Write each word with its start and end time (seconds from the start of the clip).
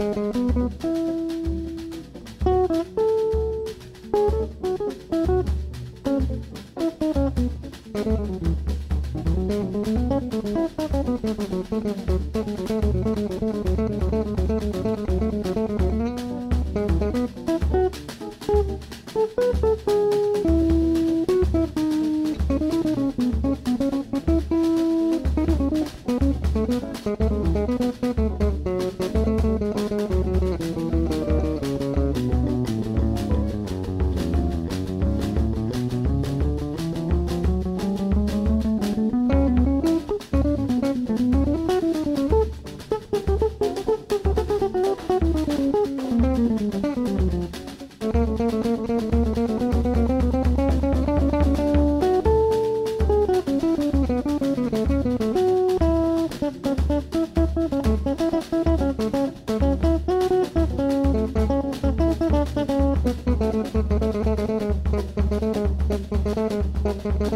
Música 0.00 0.99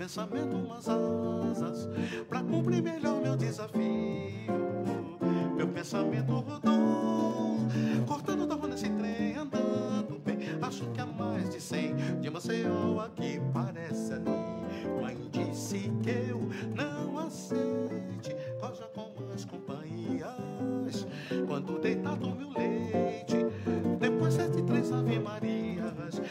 Pensamento 0.00 0.56
umas 0.56 0.88
asas 0.88 1.86
pra 2.26 2.42
cumprir 2.42 2.82
melhor 2.82 3.20
meu 3.20 3.36
desafio. 3.36 4.50
Meu 5.54 5.68
pensamento 5.68 6.32
rodou, 6.32 7.58
cortando 8.06 8.46
da 8.46 8.54
rua 8.54 8.68
nesse 8.68 8.88
trem, 8.88 9.36
andando 9.36 10.18
bem. 10.24 10.38
Acho 10.62 10.86
que 10.86 11.02
há 11.02 11.04
mais 11.04 11.50
de 11.50 11.60
cem 11.60 11.94
de 12.18 12.30
Maceió 12.30 12.98
aqui 13.00 13.42
parece 13.52 14.14
ali. 14.14 15.02
Mãe 15.02 15.18
disse 15.30 15.92
que 16.02 16.30
eu 16.30 16.48
não 16.74 17.18
aceite, 17.18 18.34
coja 18.58 18.86
com 18.94 19.12
as 19.34 19.44
companhias. 19.44 21.06
Quando 21.46 21.78
deitado 21.78 22.26
no 22.26 22.34
meu 22.34 22.48
leite, 22.48 23.36
depois 23.98 24.32
sete 24.32 24.62
três 24.62 24.90
ave 24.92 25.18
marias, 25.18 26.22